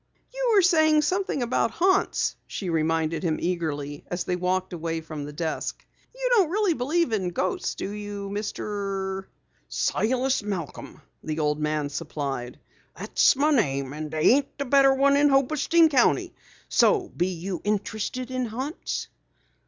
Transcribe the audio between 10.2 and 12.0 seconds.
Malcom," the old man